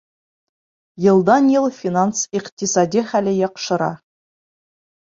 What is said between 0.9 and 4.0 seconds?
Йылдан-йыл финанс-иҡтисади хәле яҡшыра.